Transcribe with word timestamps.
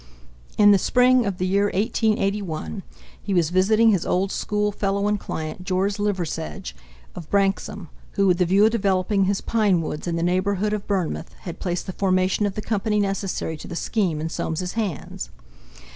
In 0.57 0.71
the 0.71 0.79
spring 0.79 1.27
of 1.27 1.37
the 1.37 1.45
year 1.45 1.65
1881 1.65 2.81
he 3.21 3.35
was 3.35 3.51
visiting 3.51 3.91
his 3.91 4.03
old 4.03 4.31
school 4.31 4.71
fellow 4.71 5.07
and 5.07 5.19
client, 5.19 5.63
George 5.63 5.97
Liversedge, 5.99 6.73
of 7.13 7.29
Branksome, 7.29 7.87
who, 8.13 8.25
with 8.25 8.39
the 8.39 8.47
view 8.47 8.65
of 8.65 8.71
developing 8.71 9.25
his 9.25 9.41
pine 9.41 9.79
woods 9.79 10.07
in 10.07 10.15
the 10.15 10.23
neighbourhood 10.23 10.73
of 10.73 10.87
Bournemouth, 10.87 11.33
had 11.41 11.59
placed 11.59 11.85
the 11.85 11.93
formation 11.93 12.47
of 12.47 12.55
the 12.55 12.63
company 12.63 12.99
necessary 12.99 13.55
to 13.57 13.67
the 13.67 13.75
scheme 13.75 14.19
in 14.19 14.29
Soames's 14.29 14.73
hands. 14.73 15.29